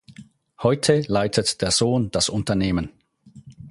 Heute 0.63 1.03
leitet 1.07 1.61
der 1.61 1.69
Sohn 1.69 2.09
das 2.09 2.27
Unternehmen. 2.27 2.89